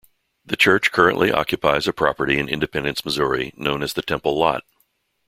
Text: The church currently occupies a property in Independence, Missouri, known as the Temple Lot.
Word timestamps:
The 0.43 0.55
church 0.57 0.91
currently 0.91 1.31
occupies 1.31 1.87
a 1.87 1.93
property 1.93 2.39
in 2.39 2.49
Independence, 2.49 3.05
Missouri, 3.05 3.53
known 3.55 3.83
as 3.83 3.93
the 3.93 4.01
Temple 4.01 4.35
Lot. 4.35 4.63